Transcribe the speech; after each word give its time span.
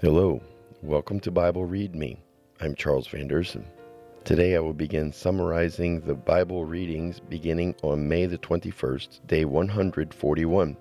Hello, 0.00 0.42
welcome 0.82 1.20
to 1.20 1.30
Bible 1.30 1.64
Read 1.64 1.94
Me. 1.94 2.18
I'm 2.60 2.74
Charles 2.74 3.06
Van 3.06 3.28
Deursen. 3.28 3.64
Today 4.24 4.56
I 4.56 4.58
will 4.58 4.74
begin 4.74 5.12
summarizing 5.12 6.00
the 6.00 6.16
Bible 6.16 6.64
readings 6.64 7.20
beginning 7.20 7.76
on 7.82 8.08
May 8.08 8.26
the 8.26 8.36
21st, 8.36 9.20
day 9.28 9.44
141. 9.44 10.76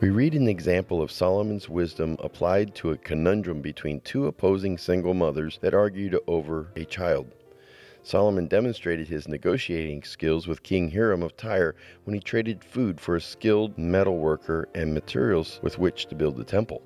We 0.00 0.10
read 0.10 0.34
an 0.34 0.46
example 0.46 1.00
of 1.00 1.10
Solomon's 1.10 1.70
wisdom 1.70 2.16
applied 2.22 2.74
to 2.76 2.90
a 2.90 2.98
conundrum 2.98 3.62
between 3.62 4.02
two 4.02 4.26
opposing 4.26 4.76
single 4.76 5.14
mothers 5.14 5.58
that 5.62 5.74
argued 5.74 6.16
over 6.26 6.68
a 6.76 6.84
child. 6.84 7.34
Solomon 8.02 8.46
demonstrated 8.46 9.08
his 9.08 9.26
negotiating 9.26 10.02
skills 10.02 10.46
with 10.46 10.62
King 10.62 10.90
Hiram 10.90 11.22
of 11.22 11.34
Tyre 11.36 11.74
when 12.04 12.12
he 12.14 12.20
traded 12.20 12.62
food 12.62 13.00
for 13.00 13.16
a 13.16 13.22
skilled 13.22 13.78
metal 13.78 14.18
worker 14.18 14.68
and 14.74 14.92
materials 14.92 15.58
with 15.62 15.78
which 15.78 16.06
to 16.06 16.14
build 16.14 16.36
the 16.36 16.44
temple. 16.44 16.82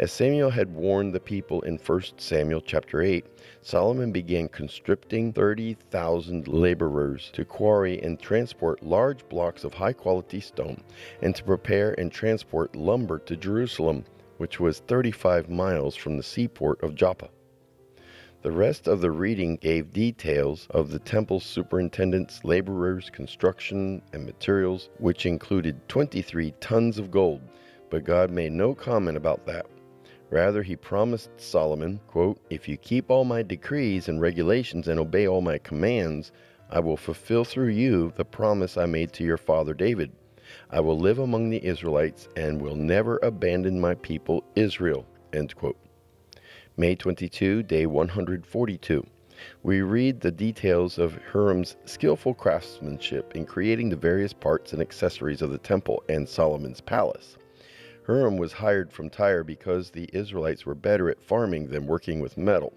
As 0.00 0.12
Samuel 0.12 0.50
had 0.50 0.72
warned 0.72 1.12
the 1.12 1.18
people 1.18 1.60
in 1.62 1.76
1 1.76 2.02
Samuel 2.18 2.60
chapter 2.60 3.02
8, 3.02 3.26
Solomon 3.62 4.12
began 4.12 4.46
conscripting 4.46 5.32
30,000 5.32 6.46
laborers 6.46 7.30
to 7.32 7.44
quarry 7.44 8.00
and 8.00 8.16
transport 8.16 8.80
large 8.80 9.28
blocks 9.28 9.64
of 9.64 9.74
high 9.74 9.92
quality 9.92 10.38
stone 10.38 10.84
and 11.20 11.34
to 11.34 11.42
prepare 11.42 11.98
and 11.98 12.12
transport 12.12 12.76
lumber 12.76 13.18
to 13.18 13.36
Jerusalem, 13.36 14.04
which 14.36 14.60
was 14.60 14.78
35 14.86 15.50
miles 15.50 15.96
from 15.96 16.16
the 16.16 16.22
seaport 16.22 16.80
of 16.84 16.94
Joppa. 16.94 17.28
The 18.42 18.52
rest 18.52 18.86
of 18.86 19.00
the 19.00 19.10
reading 19.10 19.56
gave 19.56 19.92
details 19.92 20.68
of 20.70 20.90
the 20.92 21.00
temple 21.00 21.40
superintendent's 21.40 22.44
laborers, 22.44 23.10
construction, 23.10 24.02
and 24.12 24.24
materials, 24.24 24.90
which 24.98 25.26
included 25.26 25.88
23 25.88 26.52
tons 26.60 26.98
of 26.98 27.10
gold, 27.10 27.40
but 27.90 28.04
God 28.04 28.30
made 28.30 28.52
no 28.52 28.76
comment 28.76 29.16
about 29.16 29.44
that. 29.46 29.66
Rather, 30.30 30.62
he 30.62 30.76
promised 30.76 31.30
Solomon, 31.38 32.00
quote, 32.06 32.38
If 32.50 32.68
you 32.68 32.76
keep 32.76 33.10
all 33.10 33.24
my 33.24 33.42
decrees 33.42 34.08
and 34.08 34.20
regulations 34.20 34.86
and 34.86 35.00
obey 35.00 35.26
all 35.26 35.40
my 35.40 35.56
commands, 35.58 36.32
I 36.68 36.80
will 36.80 36.98
fulfill 36.98 37.44
through 37.44 37.68
you 37.68 38.12
the 38.16 38.26
promise 38.26 38.76
I 38.76 38.84
made 38.84 39.12
to 39.14 39.24
your 39.24 39.38
father 39.38 39.72
David. 39.72 40.12
I 40.70 40.80
will 40.80 40.98
live 40.98 41.18
among 41.18 41.48
the 41.48 41.64
Israelites 41.64 42.28
and 42.36 42.60
will 42.60 42.74
never 42.74 43.18
abandon 43.22 43.80
my 43.80 43.94
people 43.94 44.44
Israel. 44.54 45.06
End 45.32 45.56
quote. 45.56 45.78
May 46.76 46.94
22, 46.94 47.62
day 47.62 47.86
142. 47.86 49.06
We 49.62 49.80
read 49.80 50.20
the 50.20 50.30
details 50.30 50.98
of 50.98 51.18
Hiram's 51.32 51.76
skillful 51.86 52.34
craftsmanship 52.34 53.34
in 53.34 53.46
creating 53.46 53.88
the 53.88 53.96
various 53.96 54.32
parts 54.32 54.72
and 54.72 54.82
accessories 54.82 55.42
of 55.42 55.50
the 55.50 55.58
temple 55.58 56.02
and 56.08 56.28
Solomon's 56.28 56.80
palace. 56.80 57.38
Hiram 58.08 58.38
was 58.38 58.54
hired 58.54 58.90
from 58.90 59.10
Tyre 59.10 59.44
because 59.44 59.90
the 59.90 60.08
Israelites 60.14 60.64
were 60.64 60.74
better 60.74 61.10
at 61.10 61.22
farming 61.22 61.66
than 61.66 61.86
working 61.86 62.20
with 62.20 62.38
metal. 62.38 62.72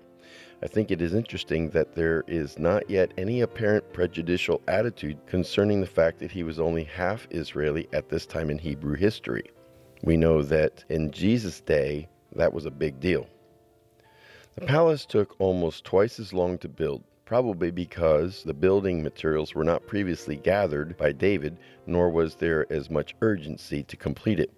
I 0.61 0.67
think 0.67 0.91
it 0.91 1.01
is 1.01 1.13
interesting 1.13 1.69
that 1.69 1.95
there 1.95 2.25
is 2.27 2.59
not 2.59 2.89
yet 2.89 3.13
any 3.17 3.39
apparent 3.39 3.93
prejudicial 3.93 4.61
attitude 4.67 5.25
concerning 5.27 5.79
the 5.79 5.87
fact 5.87 6.19
that 6.19 6.33
he 6.33 6.43
was 6.43 6.59
only 6.59 6.83
half 6.83 7.29
Israeli 7.31 7.87
at 7.93 8.09
this 8.09 8.25
time 8.25 8.49
in 8.49 8.57
Hebrew 8.57 8.95
history. 8.95 9.45
We 10.03 10.17
know 10.17 10.41
that 10.41 10.83
in 10.89 11.11
Jesus' 11.11 11.61
day, 11.61 12.09
that 12.35 12.51
was 12.51 12.65
a 12.65 12.71
big 12.71 12.99
deal. 12.99 13.25
The 14.55 14.65
palace 14.65 15.05
took 15.05 15.39
almost 15.39 15.85
twice 15.85 16.19
as 16.19 16.33
long 16.33 16.57
to 16.57 16.67
build, 16.67 17.05
probably 17.23 17.71
because 17.71 18.43
the 18.43 18.53
building 18.53 19.01
materials 19.01 19.55
were 19.55 19.63
not 19.63 19.87
previously 19.87 20.35
gathered 20.35 20.97
by 20.97 21.13
David, 21.13 21.57
nor 21.87 22.09
was 22.09 22.35
there 22.35 22.69
as 22.69 22.89
much 22.89 23.15
urgency 23.21 23.81
to 23.83 23.95
complete 23.95 24.41
it. 24.41 24.51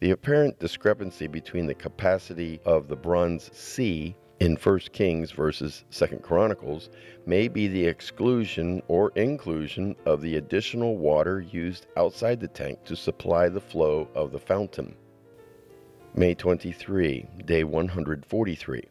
The 0.00 0.12
apparent 0.12 0.60
discrepancy 0.60 1.26
between 1.26 1.66
the 1.66 1.74
capacity 1.74 2.60
of 2.64 2.86
the 2.86 2.94
bronze 2.94 3.50
sea 3.52 4.14
in 4.38 4.54
1 4.54 4.78
Kings 4.92 5.32
versus 5.32 5.84
2 5.90 6.20
Chronicles 6.22 6.88
may 7.26 7.48
be 7.48 7.66
the 7.66 7.84
exclusion 7.84 8.80
or 8.86 9.10
inclusion 9.16 9.96
of 10.06 10.20
the 10.22 10.36
additional 10.36 10.96
water 10.96 11.40
used 11.40 11.88
outside 11.96 12.38
the 12.38 12.46
tank 12.46 12.84
to 12.84 12.94
supply 12.94 13.48
the 13.48 13.60
flow 13.60 14.08
of 14.14 14.30
the 14.30 14.38
fountain. 14.38 14.94
May 16.14 16.32
23, 16.32 17.26
day 17.44 17.64
143. 17.64 18.82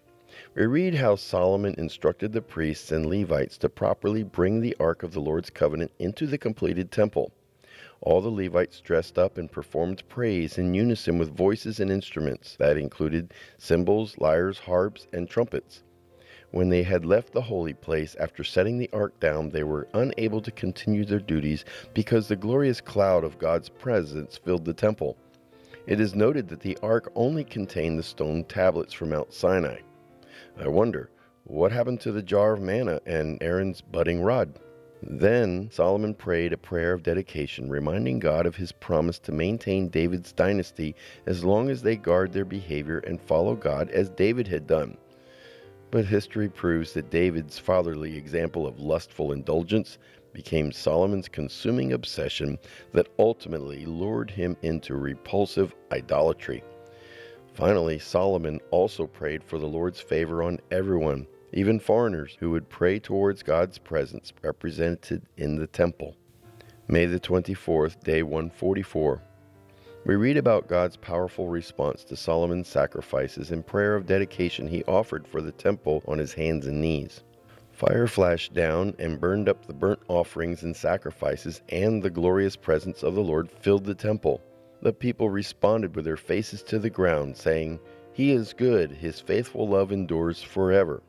We 0.55 0.65
read 0.65 0.93
how 0.93 1.15
Solomon 1.15 1.73
instructed 1.77 2.33
the 2.33 2.41
priests 2.41 2.91
and 2.91 3.05
Levites 3.05 3.57
to 3.59 3.69
properly 3.69 4.23
bring 4.23 4.59
the 4.59 4.75
Ark 4.77 5.03
of 5.03 5.13
the 5.13 5.21
Lord's 5.21 5.49
covenant 5.49 5.93
into 5.99 6.27
the 6.27 6.37
completed 6.37 6.91
temple. 6.91 7.31
All 8.01 8.21
the 8.21 8.29
Levites 8.29 8.79
dressed 8.79 9.17
up 9.17 9.37
and 9.37 9.51
performed 9.51 10.07
praise 10.07 10.57
in 10.57 10.73
unison 10.73 11.17
with 11.17 11.35
voices 11.35 11.79
and 11.79 11.91
instruments 11.91 12.55
that 12.57 12.77
included 12.77 13.33
cymbals, 13.57 14.17
lyres, 14.17 14.59
harps, 14.59 15.07
and 15.11 15.29
trumpets. 15.29 15.83
When 16.51 16.69
they 16.69 16.83
had 16.83 17.05
left 17.05 17.33
the 17.33 17.41
holy 17.41 17.73
place 17.73 18.15
after 18.19 18.43
setting 18.43 18.77
the 18.77 18.89
ark 18.93 19.19
down, 19.19 19.49
they 19.49 19.63
were 19.63 19.87
unable 19.93 20.41
to 20.41 20.51
continue 20.51 21.03
their 21.03 21.19
duties 21.19 21.65
because 21.93 22.27
the 22.27 22.35
glorious 22.35 22.79
cloud 22.79 23.23
of 23.23 23.39
God's 23.39 23.67
presence 23.67 24.37
filled 24.37 24.63
the 24.63 24.73
temple. 24.73 25.17
It 25.87 25.99
is 25.99 26.15
noted 26.15 26.47
that 26.49 26.61
the 26.61 26.77
ark 26.83 27.11
only 27.15 27.43
contained 27.43 27.97
the 27.97 28.03
stone 28.03 28.43
tablets 28.43 28.93
from 28.93 29.09
Mount 29.09 29.33
Sinai. 29.33 29.79
I 30.57 30.67
wonder, 30.67 31.09
what 31.43 31.71
happened 31.71 32.01
to 32.01 32.11
the 32.11 32.21
jar 32.21 32.53
of 32.53 32.61
manna 32.61 33.01
and 33.05 33.41
Aaron's 33.41 33.81
budding 33.81 34.21
rod? 34.21 34.59
Then 35.03 35.69
Solomon 35.71 36.15
prayed 36.15 36.53
a 36.53 36.57
prayer 36.57 36.91
of 36.91 37.03
dedication, 37.03 37.69
reminding 37.69 38.17
God 38.17 38.47
of 38.47 38.55
his 38.55 38.71
promise 38.71 39.19
to 39.19 39.31
maintain 39.31 39.89
David's 39.89 40.31
dynasty 40.31 40.95
as 41.27 41.43
long 41.43 41.69
as 41.69 41.83
they 41.83 41.95
guard 41.95 42.33
their 42.33 42.45
behavior 42.45 42.97
and 42.99 43.21
follow 43.21 43.55
God 43.55 43.91
as 43.91 44.09
David 44.09 44.47
had 44.47 44.65
done. 44.65 44.97
But 45.91 46.05
history 46.05 46.49
proves 46.49 46.93
that 46.93 47.11
David's 47.11 47.59
fatherly 47.59 48.17
example 48.17 48.65
of 48.65 48.79
lustful 48.79 49.31
indulgence 49.31 49.99
became 50.33 50.71
Solomon's 50.71 51.29
consuming 51.29 51.93
obsession 51.93 52.57
that 52.91 53.09
ultimately 53.19 53.85
lured 53.85 54.31
him 54.31 54.57
into 54.63 54.95
repulsive 54.95 55.75
idolatry. 55.91 56.63
Finally, 57.53 57.99
Solomon 57.99 58.59
also 58.71 59.07
prayed 59.07 59.43
for 59.43 59.59
the 59.59 59.67
Lord's 59.67 59.99
favor 59.99 60.43
on 60.43 60.59
everyone 60.71 61.27
even 61.53 61.79
foreigners 61.79 62.37
who 62.39 62.51
would 62.51 62.69
pray 62.69 62.99
towards 62.99 63.43
God's 63.43 63.77
presence 63.77 64.33
represented 64.41 65.23
in 65.37 65.55
the 65.55 65.67
temple. 65.67 66.15
May 66.87 67.05
the 67.05 67.19
24th, 67.19 68.03
day 68.03 68.23
144. 68.23 69.21
We 70.05 70.15
read 70.15 70.37
about 70.37 70.67
God's 70.67 70.95
powerful 70.95 71.49
response 71.49 72.03
to 72.05 72.15
Solomon's 72.15 72.67
sacrifices 72.67 73.51
and 73.51 73.65
prayer 73.65 73.95
of 73.95 74.05
dedication 74.05 74.67
he 74.67 74.83
offered 74.85 75.27
for 75.27 75.41
the 75.41 75.51
temple 75.51 76.01
on 76.07 76.17
his 76.17 76.33
hands 76.33 76.65
and 76.65 76.79
knees. 76.79 77.23
Fire 77.71 78.07
flashed 78.07 78.53
down 78.53 78.95
and 78.99 79.19
burned 79.19 79.47
up 79.47 79.65
the 79.65 79.73
burnt 79.73 79.99
offerings 80.07 80.63
and 80.63 80.75
sacrifices, 80.75 81.61
and 81.69 82.01
the 82.01 82.09
glorious 82.09 82.55
presence 82.55 83.03
of 83.03 83.15
the 83.15 83.21
Lord 83.21 83.51
filled 83.51 83.85
the 83.85 83.93
temple. 83.93 84.41
The 84.81 84.93
people 84.93 85.29
responded 85.29 85.95
with 85.95 86.05
their 86.05 86.17
faces 86.17 86.63
to 86.63 86.79
the 86.79 86.89
ground, 86.89 87.35
saying, 87.35 87.79
He 88.13 88.31
is 88.31 88.53
good, 88.53 88.91
His 88.91 89.19
faithful 89.19 89.67
love 89.67 89.91
endures 89.91 90.41
forever. 90.41 91.03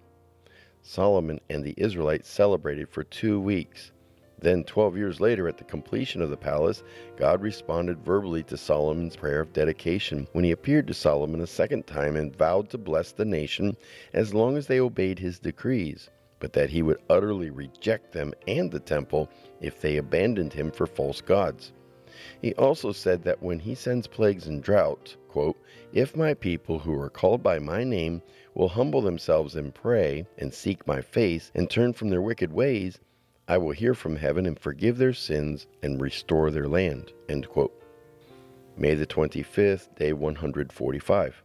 Solomon 0.90 1.38
and 1.50 1.62
the 1.62 1.74
Israelites 1.76 2.30
celebrated 2.30 2.88
for 2.88 3.04
two 3.04 3.38
weeks. 3.38 3.92
Then, 4.38 4.64
12 4.64 4.96
years 4.96 5.20
later, 5.20 5.46
at 5.46 5.58
the 5.58 5.64
completion 5.64 6.22
of 6.22 6.30
the 6.30 6.36
palace, 6.38 6.82
God 7.18 7.42
responded 7.42 8.02
verbally 8.02 8.42
to 8.44 8.56
Solomon's 8.56 9.14
prayer 9.14 9.40
of 9.40 9.52
dedication 9.52 10.26
when 10.32 10.44
he 10.44 10.50
appeared 10.50 10.86
to 10.86 10.94
Solomon 10.94 11.42
a 11.42 11.46
second 11.46 11.86
time 11.86 12.16
and 12.16 12.34
vowed 12.34 12.70
to 12.70 12.78
bless 12.78 13.12
the 13.12 13.26
nation 13.26 13.76
as 14.14 14.32
long 14.32 14.56
as 14.56 14.66
they 14.66 14.80
obeyed 14.80 15.18
his 15.18 15.38
decrees, 15.38 16.08
but 16.40 16.54
that 16.54 16.70
he 16.70 16.80
would 16.80 17.02
utterly 17.10 17.50
reject 17.50 18.12
them 18.12 18.32
and 18.46 18.70
the 18.70 18.80
temple 18.80 19.28
if 19.60 19.82
they 19.82 19.98
abandoned 19.98 20.54
him 20.54 20.70
for 20.70 20.86
false 20.86 21.20
gods. 21.20 21.74
He 22.40 22.54
also 22.54 22.92
said 22.92 23.22
that 23.24 23.42
when 23.42 23.60
he 23.60 23.74
sends 23.74 24.06
plagues 24.06 24.46
and 24.46 24.62
drought, 24.62 25.16
quote, 25.28 25.56
If 25.92 26.16
my 26.16 26.34
people 26.34 26.78
who 26.78 26.98
are 27.00 27.10
called 27.10 27.42
by 27.42 27.58
my 27.58 27.84
name 27.84 28.22
will 28.54 28.68
humble 28.68 29.00
themselves 29.00 29.54
and 29.54 29.74
pray 29.74 30.26
and 30.36 30.52
seek 30.52 30.86
my 30.86 31.00
face 31.00 31.50
and 31.54 31.70
turn 31.70 31.92
from 31.92 32.10
their 32.10 32.22
wicked 32.22 32.52
ways, 32.52 32.98
I 33.46 33.58
will 33.58 33.72
hear 33.72 33.94
from 33.94 34.16
heaven 34.16 34.46
and 34.46 34.58
forgive 34.58 34.98
their 34.98 35.12
sins 35.12 35.66
and 35.82 36.00
restore 36.00 36.50
their 36.50 36.68
land. 36.68 37.12
End 37.28 37.48
quote. 37.48 37.72
May 38.76 38.94
the 38.94 39.06
25th, 39.06 39.94
day 39.96 40.12
145. 40.12 41.42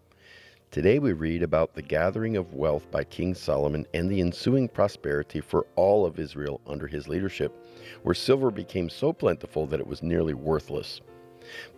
Today 0.74 0.98
we 0.98 1.14
read 1.14 1.44
about 1.44 1.76
the 1.76 1.84
gathering 1.84 2.36
of 2.36 2.56
wealth 2.56 2.90
by 2.90 3.04
King 3.04 3.36
Solomon 3.36 3.86
and 3.94 4.10
the 4.10 4.22
ensuing 4.22 4.68
prosperity 4.68 5.40
for 5.40 5.68
all 5.76 6.04
of 6.04 6.18
Israel 6.18 6.62
under 6.66 6.88
his 6.88 7.08
leadership, 7.08 7.56
where 8.02 8.16
silver 8.16 8.50
became 8.50 8.90
so 8.90 9.14
plentiful 9.14 9.68
that 9.68 9.80
it 9.80 9.86
was 9.86 10.02
nearly 10.02 10.34
worthless. 10.34 11.00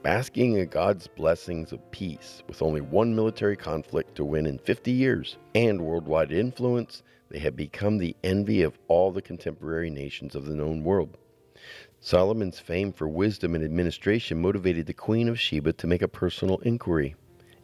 Basking 0.01 0.53
in 0.53 0.69
God's 0.69 1.07
blessings 1.07 1.73
of 1.73 1.91
peace, 1.91 2.41
with 2.47 2.61
only 2.61 2.79
one 2.79 3.13
military 3.13 3.57
conflict 3.57 4.15
to 4.15 4.23
win 4.23 4.45
in 4.45 4.59
50 4.59 4.91
years, 4.93 5.35
and 5.53 5.81
worldwide 5.81 6.31
influence, 6.31 7.03
they 7.27 7.39
had 7.39 7.57
become 7.57 7.97
the 7.97 8.15
envy 8.23 8.61
of 8.61 8.79
all 8.87 9.11
the 9.11 9.21
contemporary 9.21 9.89
nations 9.89 10.35
of 10.35 10.45
the 10.45 10.55
known 10.55 10.85
world. 10.85 11.17
Solomon's 11.99 12.59
fame 12.59 12.93
for 12.93 13.09
wisdom 13.09 13.55
and 13.55 13.63
administration 13.65 14.39
motivated 14.39 14.85
the 14.85 14.93
Queen 14.93 15.27
of 15.27 15.37
Sheba 15.37 15.73
to 15.73 15.85
make 15.85 16.01
a 16.01 16.07
personal 16.07 16.59
inquiry. 16.59 17.13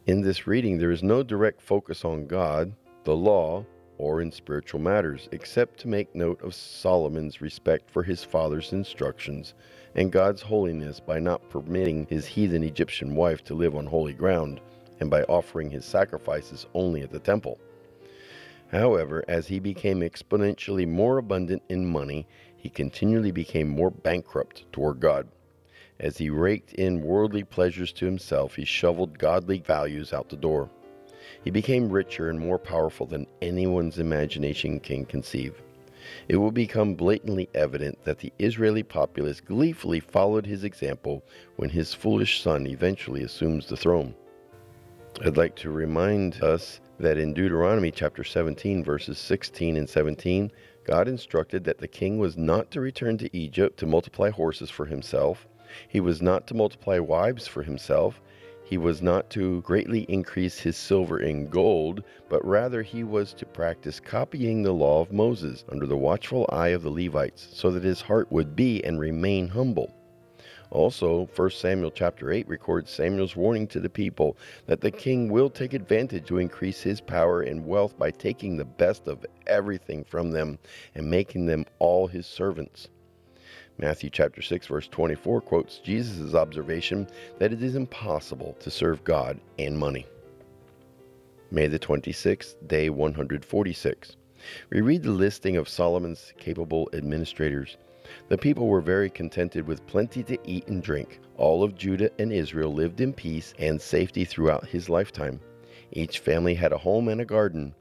In 0.04 0.20
this 0.20 0.48
reading, 0.48 0.78
there 0.78 0.90
is 0.90 1.04
no 1.04 1.22
direct 1.22 1.62
focus 1.62 2.04
on 2.04 2.26
God, 2.26 2.72
the 3.04 3.14
law, 3.14 3.64
or 3.98 4.20
in 4.20 4.32
spiritual 4.32 4.80
matters, 4.80 5.28
except 5.30 5.78
to 5.78 5.88
make 5.88 6.12
note 6.12 6.42
of 6.42 6.56
Solomon's 6.56 7.40
respect 7.40 7.88
for 7.88 8.02
his 8.02 8.24
father's 8.24 8.72
instructions 8.72 9.54
and 9.94 10.10
God's 10.10 10.42
holiness 10.42 10.98
by 10.98 11.20
not 11.20 11.48
permitting 11.48 12.08
his 12.10 12.26
heathen 12.26 12.64
Egyptian 12.64 13.14
wife 13.14 13.44
to 13.44 13.54
live 13.54 13.76
on 13.76 13.86
holy 13.86 14.12
ground 14.12 14.60
and 14.98 15.08
by 15.08 15.22
offering 15.24 15.70
his 15.70 15.84
sacrifices 15.84 16.66
only 16.74 17.02
at 17.02 17.12
the 17.12 17.20
temple. 17.20 17.60
However, 18.72 19.24
as 19.28 19.46
he 19.46 19.60
became 19.60 20.00
exponentially 20.00 20.88
more 20.88 21.18
abundant 21.18 21.62
in 21.68 21.86
money, 21.86 22.26
he 22.56 22.68
continually 22.68 23.30
became 23.30 23.68
more 23.68 23.92
bankrupt 23.92 24.64
toward 24.72 24.98
God. 24.98 25.28
As 26.02 26.18
he 26.18 26.30
raked 26.30 26.74
in 26.74 27.00
worldly 27.00 27.44
pleasures 27.44 27.92
to 27.92 28.04
himself, 28.04 28.56
he 28.56 28.64
shoveled 28.64 29.20
godly 29.20 29.58
values 29.60 30.12
out 30.12 30.28
the 30.28 30.36
door. 30.36 30.68
He 31.44 31.50
became 31.50 31.88
richer 31.88 32.28
and 32.28 32.40
more 32.40 32.58
powerful 32.58 33.06
than 33.06 33.28
anyone's 33.40 34.00
imagination 34.00 34.80
can 34.80 35.04
conceive. 35.04 35.62
It 36.26 36.36
will 36.38 36.50
become 36.50 36.94
blatantly 36.94 37.48
evident 37.54 38.02
that 38.02 38.18
the 38.18 38.32
Israeli 38.40 38.82
populace 38.82 39.40
gleefully 39.40 40.00
followed 40.00 40.44
his 40.44 40.64
example 40.64 41.22
when 41.54 41.70
his 41.70 41.94
foolish 41.94 42.42
son 42.42 42.66
eventually 42.66 43.22
assumes 43.22 43.68
the 43.68 43.76
throne. 43.76 44.16
I'd 45.24 45.36
like 45.36 45.54
to 45.56 45.70
remind 45.70 46.42
us 46.42 46.80
that 46.98 47.16
in 47.16 47.32
Deuteronomy 47.32 47.92
chapter 47.92 48.24
17, 48.24 48.82
verses 48.82 49.18
16 49.18 49.76
and 49.76 49.88
17, 49.88 50.50
God 50.84 51.06
instructed 51.06 51.62
that 51.64 51.78
the 51.78 51.86
king 51.86 52.18
was 52.18 52.36
not 52.36 52.72
to 52.72 52.80
return 52.80 53.18
to 53.18 53.36
Egypt 53.36 53.78
to 53.78 53.86
multiply 53.86 54.30
horses 54.30 54.68
for 54.68 54.86
himself, 54.86 55.46
he 55.88 56.00
was 56.00 56.22
not 56.22 56.46
to 56.46 56.54
multiply 56.54 56.98
wives 56.98 57.46
for 57.46 57.62
himself, 57.62 58.20
he 58.72 58.78
was 58.78 59.02
not 59.02 59.28
to 59.28 59.60
greatly 59.60 60.02
increase 60.08 60.58
his 60.58 60.78
silver 60.78 61.18
and 61.18 61.50
gold, 61.50 62.02
but 62.30 62.42
rather 62.42 62.80
he 62.82 63.04
was 63.04 63.34
to 63.34 63.44
practice 63.44 64.00
copying 64.00 64.62
the 64.62 64.72
law 64.72 65.02
of 65.02 65.12
Moses 65.12 65.64
under 65.68 65.84
the 65.84 65.96
watchful 65.96 66.46
eye 66.50 66.68
of 66.68 66.82
the 66.82 66.90
Levites, 66.90 67.48
so 67.52 67.70
that 67.70 67.84
his 67.84 68.00
heart 68.00 68.32
would 68.32 68.56
be 68.56 68.82
and 68.82 68.98
remain 68.98 69.48
humble. 69.48 69.92
Also, 70.70 71.28
1 71.36 71.50
Samuel 71.50 71.90
chapter 71.90 72.32
8 72.32 72.48
records 72.48 72.90
Samuel's 72.90 73.36
warning 73.36 73.66
to 73.66 73.78
the 73.78 73.90
people 73.90 74.38
that 74.64 74.80
the 74.80 74.90
king 74.90 75.28
will 75.28 75.50
take 75.50 75.74
advantage 75.74 76.24
to 76.28 76.38
increase 76.38 76.80
his 76.80 76.98
power 76.98 77.42
and 77.42 77.66
wealth 77.66 77.98
by 77.98 78.10
taking 78.10 78.56
the 78.56 78.64
best 78.64 79.06
of 79.06 79.26
everything 79.46 80.02
from 80.02 80.30
them 80.30 80.58
and 80.94 81.10
making 81.10 81.44
them 81.44 81.66
all 81.78 82.06
his 82.06 82.26
servants. 82.26 82.88
Matthew 83.82 84.10
chapter 84.10 84.40
6 84.40 84.68
verse 84.68 84.86
24 84.86 85.40
quotes 85.40 85.78
Jesus' 85.78 86.36
observation 86.36 87.08
that 87.40 87.52
it 87.52 87.64
is 87.64 87.74
impossible 87.74 88.56
to 88.60 88.70
serve 88.70 89.02
God 89.02 89.40
and 89.58 89.76
money. 89.76 90.06
May 91.50 91.66
the 91.66 91.80
26th, 91.80 92.54
day 92.68 92.90
146. 92.90 94.16
We 94.70 94.82
read 94.82 95.02
the 95.02 95.10
listing 95.10 95.56
of 95.56 95.68
Solomon's 95.68 96.32
capable 96.38 96.90
administrators. 96.92 97.76
The 98.28 98.38
people 98.38 98.68
were 98.68 98.80
very 98.80 99.10
contented 99.10 99.66
with 99.66 99.84
plenty 99.88 100.22
to 100.22 100.38
eat 100.44 100.68
and 100.68 100.80
drink. 100.80 101.18
All 101.36 101.64
of 101.64 101.74
Judah 101.74 102.10
and 102.20 102.32
Israel 102.32 102.72
lived 102.72 103.00
in 103.00 103.12
peace 103.12 103.52
and 103.58 103.80
safety 103.80 104.24
throughout 104.24 104.64
his 104.64 104.88
lifetime. 104.88 105.40
Each 105.90 106.20
family 106.20 106.54
had 106.54 106.72
a 106.72 106.78
home 106.78 107.08
and 107.08 107.20
a 107.20 107.24
garden. 107.24 107.74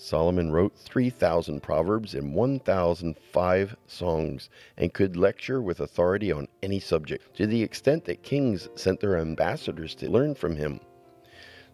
Solomon 0.00 0.52
wrote 0.52 0.76
3,000 0.76 1.60
proverbs 1.60 2.14
and 2.14 2.32
1,005 2.32 3.76
songs 3.88 4.48
and 4.76 4.94
could 4.94 5.16
lecture 5.16 5.60
with 5.60 5.80
authority 5.80 6.30
on 6.30 6.46
any 6.62 6.78
subject, 6.78 7.36
to 7.36 7.48
the 7.48 7.64
extent 7.64 8.04
that 8.04 8.22
kings 8.22 8.68
sent 8.76 9.00
their 9.00 9.18
ambassadors 9.18 9.96
to 9.96 10.08
learn 10.08 10.36
from 10.36 10.54
him. 10.54 10.78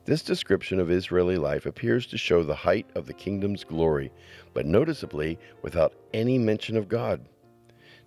This 0.07 0.23
description 0.23 0.81
of 0.81 0.91
Israeli 0.91 1.37
life 1.37 1.67
appears 1.67 2.07
to 2.07 2.17
show 2.17 2.43
the 2.43 2.55
height 2.55 2.87
of 2.95 3.05
the 3.05 3.13
kingdom's 3.13 3.63
glory, 3.63 4.11
but 4.55 4.65
noticeably 4.65 5.39
without 5.61 5.93
any 6.15 6.39
mention 6.39 6.79
of 6.79 6.89
God. 6.89 7.29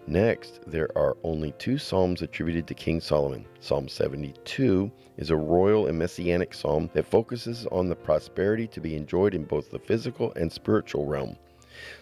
Next, 0.10 0.62
there 0.66 0.88
are 0.98 1.18
only 1.24 1.52
two 1.60 1.78
psalms 1.78 2.22
attributed 2.22 2.66
to 2.68 2.74
King 2.74 3.02
Solomon. 3.02 3.46
Psalm 3.60 3.90
72 3.90 4.90
is 5.18 5.30
a 5.30 5.36
royal 5.36 5.88
and 5.88 6.00
messianic 6.00 6.54
psalm 6.54 6.90
that 6.94 7.06
focuses 7.06 7.66
on 7.74 7.90
the 7.90 7.96
prosperity 7.96 8.68
to 8.68 8.80
be 8.80 8.96
enjoyed 8.96 9.36
in 9.36 9.44
both 9.44 9.70
the 9.70 9.80
physical 9.80 10.32
and 10.38 10.50
spiritual 10.50 11.06
realm. 11.06 11.36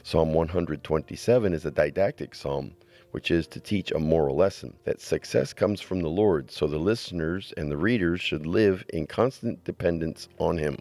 Psalm 0.03 0.35
127 0.35 1.51
is 1.51 1.65
a 1.65 1.71
didactic 1.71 2.35
psalm, 2.35 2.75
which 3.09 3.31
is 3.31 3.47
to 3.47 3.59
teach 3.59 3.91
a 3.91 3.97
moral 3.97 4.35
lesson 4.35 4.75
that 4.83 5.01
success 5.01 5.51
comes 5.51 5.81
from 5.81 6.03
the 6.03 6.07
Lord, 6.07 6.51
so 6.51 6.67
the 6.67 6.77
listeners 6.77 7.55
and 7.57 7.71
the 7.71 7.77
readers 7.77 8.21
should 8.21 8.45
live 8.45 8.85
in 8.89 9.07
constant 9.07 9.63
dependence 9.63 10.29
on 10.37 10.59
Him. 10.59 10.77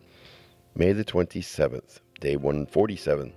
May 0.74 0.92
the 0.92 1.06
27th, 1.06 2.00
day 2.20 2.36
147. 2.36 3.32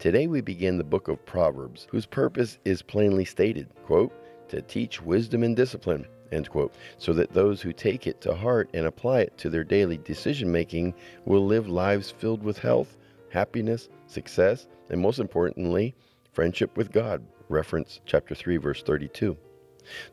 Today 0.00 0.28
we 0.28 0.40
begin 0.40 0.78
the 0.78 0.82
book 0.82 1.08
of 1.08 1.26
Proverbs, 1.26 1.86
whose 1.90 2.06
purpose 2.06 2.56
is 2.64 2.80
plainly 2.80 3.26
stated, 3.26 3.68
quote, 3.84 4.10
to 4.48 4.62
teach 4.62 5.02
wisdom 5.02 5.42
and 5.42 5.54
discipline, 5.54 6.06
end 6.32 6.48
quote, 6.48 6.72
so 6.96 7.12
that 7.12 7.34
those 7.34 7.60
who 7.60 7.74
take 7.74 8.06
it 8.06 8.18
to 8.22 8.34
heart 8.34 8.70
and 8.72 8.86
apply 8.86 9.20
it 9.20 9.36
to 9.36 9.50
their 9.50 9.62
daily 9.62 9.98
decision 9.98 10.50
making 10.50 10.94
will 11.26 11.44
live 11.44 11.68
lives 11.68 12.10
filled 12.10 12.42
with 12.42 12.58
health, 12.58 12.96
happiness, 13.28 13.90
success, 14.06 14.68
and 14.88 15.02
most 15.02 15.18
importantly, 15.18 15.94
friendship 16.32 16.78
with 16.78 16.90
God. 16.90 17.22
Reference 17.50 18.00
chapter 18.06 18.34
3 18.34 18.56
verse 18.56 18.82
32. 18.82 19.36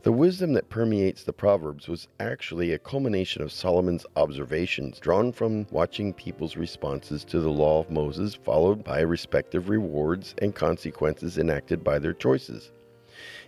The 0.03 0.11
wisdom 0.11 0.53
that 0.53 0.69
permeates 0.69 1.23
the 1.23 1.33
Proverbs 1.33 1.87
was 1.87 2.07
actually 2.19 2.71
a 2.71 2.79
culmination 2.79 3.41
of 3.41 3.51
Solomon's 3.51 4.05
observations, 4.15 4.99
drawn 4.99 5.31
from 5.31 5.67
watching 5.71 6.13
people's 6.13 6.55
responses 6.55 7.23
to 7.25 7.39
the 7.39 7.51
law 7.51 7.79
of 7.79 7.91
Moses, 7.91 8.35
followed 8.35 8.83
by 8.83 9.01
respective 9.01 9.69
rewards 9.69 10.35
and 10.37 10.55
consequences 10.55 11.37
enacted 11.37 11.83
by 11.83 11.99
their 11.99 12.13
choices. 12.13 12.71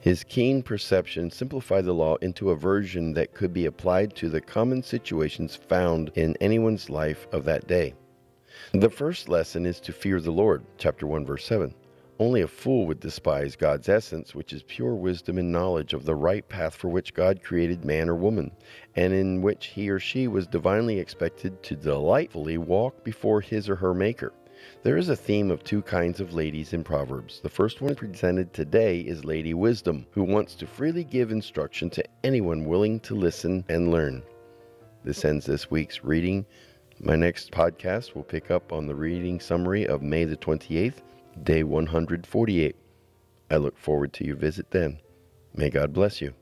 His 0.02 0.24
keen 0.24 0.64
perception 0.64 1.30
simplified 1.30 1.86
the 1.86 1.94
law 1.94 2.16
into 2.18 2.50
a 2.50 2.56
version 2.56 3.14
that 3.14 3.34
could 3.34 3.54
be 3.54 3.66
applied 3.66 4.16
to 4.16 4.30
the 4.30 4.42
common 4.42 4.82
situations 4.82 5.56
found 5.56 6.12
in 6.16 6.36
anyone's 6.42 6.90
life 6.90 7.28
of 7.32 7.46
that 7.46 7.68
day. 7.68 7.94
The 8.74 8.90
first 8.90 9.30
lesson 9.30 9.66
is 9.66 9.80
to 9.82 9.94
fear 9.94 10.20
the 10.20 10.32
Lord, 10.32 10.64
chapter 10.78 11.06
1, 11.06 11.26
verse 11.26 11.46
7. 11.46 11.74
Only 12.22 12.42
a 12.42 12.48
fool 12.50 12.86
would 12.88 13.00
despise 13.00 13.56
God's 13.56 13.88
essence, 13.88 14.36
which 14.36 14.52
is 14.52 14.62
pure 14.64 14.94
wisdom 14.94 15.38
and 15.38 15.54
knowledge 15.54 15.94
of 15.94 16.04
the 16.04 16.16
right 16.16 16.48
path 16.50 16.76
for 16.76 16.90
which 16.90 17.14
God 17.14 17.42
created 17.42 17.86
man 17.86 18.10
or 18.10 18.16
woman, 18.16 18.52
and 18.94 19.14
in 19.14 19.42
which 19.42 19.68
he 19.68 19.90
or 19.90 20.00
she 20.00 20.28
was 20.28 20.46
divinely 20.46 21.00
expected 21.00 21.64
to 21.64 21.78
delightfully 21.78 22.58
walk 22.58 23.06
before 23.06 23.40
his 23.40 23.70
or 23.70 23.78
her 23.78 23.94
Maker. 23.94 24.34
There 24.84 24.98
is 24.98 25.08
a 25.08 25.16
theme 25.16 25.50
of 25.50 25.64
two 25.64 25.82
kinds 25.82 26.20
of 26.20 26.34
ladies 26.34 26.74
in 26.74 26.84
Proverbs. 26.84 27.40
The 27.40 27.48
first 27.48 27.80
one 27.80 27.96
presented 27.96 28.52
today 28.52 29.00
is 29.00 29.24
Lady 29.24 29.54
Wisdom, 29.54 30.06
who 30.12 30.24
wants 30.24 30.56
to 30.56 30.68
freely 30.68 31.06
give 31.06 31.32
instruction 31.32 31.90
to 31.92 32.04
anyone 32.26 32.66
willing 32.66 33.00
to 33.02 33.16
listen 33.16 33.64
and 33.70 33.92
learn. 33.92 34.24
This 35.06 35.24
ends 35.24 35.46
this 35.46 35.72
week's 35.72 36.04
reading. 36.04 36.46
My 37.00 37.16
next 37.16 37.52
podcast 37.52 38.14
will 38.14 38.24
pick 38.24 38.52
up 38.52 38.74
on 38.74 38.88
the 38.88 38.96
reading 38.96 39.40
summary 39.40 39.88
of 39.88 40.02
May 40.02 40.26
the 40.26 40.36
28th 40.36 41.02
day 41.44 41.64
148. 41.64 42.76
I 43.52 43.58
look 43.58 43.78
forward 43.78 44.14
to 44.14 44.26
your 44.26 44.36
visit 44.36 44.72
then. 44.72 45.00
May 45.54 45.70
God 45.70 45.94
bless 45.94 46.22
you. 46.22 46.34